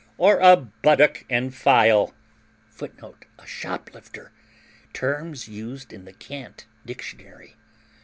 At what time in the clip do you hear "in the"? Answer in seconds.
5.93-6.13